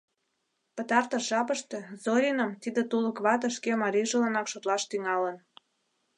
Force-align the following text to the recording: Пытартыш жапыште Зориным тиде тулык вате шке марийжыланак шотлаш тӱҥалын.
Пытартыш 0.75 1.23
жапыште 1.31 1.77
Зориным 2.03 2.51
тиде 2.61 2.81
тулык 2.89 3.17
вате 3.25 3.49
шке 3.55 3.71
марийжыланак 3.83 4.47
шотлаш 4.49 4.83
тӱҥалын. 4.89 5.37